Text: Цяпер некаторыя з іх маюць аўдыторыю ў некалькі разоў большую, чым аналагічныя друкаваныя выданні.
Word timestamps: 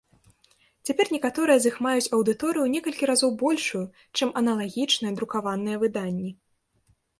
Цяпер 0.89 1.11
некаторыя 1.15 1.57
з 1.65 1.69
іх 1.71 1.75
маюць 1.87 2.11
аўдыторыю 2.17 2.63
ў 2.63 2.73
некалькі 2.77 3.03
разоў 3.11 3.37
большую, 3.43 3.83
чым 4.17 4.29
аналагічныя 4.43 5.13
друкаваныя 5.21 5.77
выданні. 5.87 6.31